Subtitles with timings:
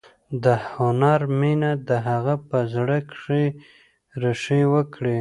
[0.43, 3.41] د هنر مینه د هغه په زړه کې
[4.21, 5.09] ریښې وکړې